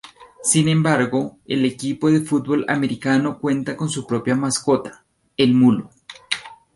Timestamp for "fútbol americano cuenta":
2.21-3.77